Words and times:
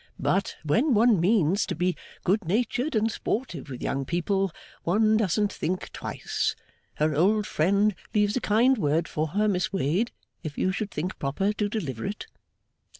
But, 0.19 0.55
when 0.63 0.95
one 0.95 1.19
means 1.19 1.63
to 1.67 1.75
be 1.75 1.95
good 2.23 2.43
natured 2.43 2.95
and 2.95 3.11
sportive 3.11 3.69
with 3.69 3.83
young 3.83 4.03
people, 4.03 4.51
one 4.81 5.15
doesn't 5.15 5.53
think 5.53 5.91
twice. 5.91 6.55
Her 6.95 7.13
old 7.13 7.45
friend 7.45 7.93
leaves 8.11 8.35
a 8.35 8.41
kind 8.41 8.79
word 8.79 9.07
for 9.07 9.27
her, 9.27 9.47
Miss 9.47 9.71
Wade, 9.71 10.11
if 10.41 10.57
you 10.57 10.71
should 10.71 10.89
think 10.89 11.19
proper 11.19 11.53
to 11.53 11.69
deliver 11.69 12.03
it. 12.07 12.25